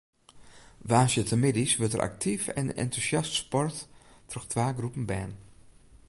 [0.89, 3.75] Woansdeitemiddeis wurdt der aktyf en entûsjast sport
[4.29, 5.33] troch twa groepen bern.